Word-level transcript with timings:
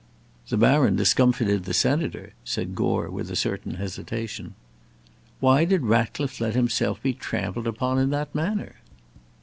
"The 0.49 0.57
baron 0.57 0.95
discomfited 0.95 1.65
the 1.65 1.75
senator," 1.75 2.33
said 2.43 2.73
Gore, 2.73 3.07
with 3.07 3.29
a 3.29 3.35
certain 3.35 3.75
hesitation. 3.75 4.55
"Why 5.39 5.63
did 5.63 5.83
Ratcliffe 5.83 6.41
let 6.41 6.55
himself 6.55 6.99
be 7.03 7.13
trampled 7.13 7.67
upon 7.67 7.99
in 7.99 8.09
that 8.09 8.33
manner?" 8.33 8.77